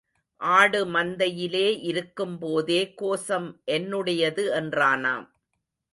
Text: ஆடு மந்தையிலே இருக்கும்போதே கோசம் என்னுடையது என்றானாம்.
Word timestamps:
ஆடு 0.41 0.79
மந்தையிலே 0.85 1.67
இருக்கும்போதே 1.81 2.93
கோசம் 3.01 3.47
என்னுடையது 3.67 4.45
என்றானாம். 4.61 5.27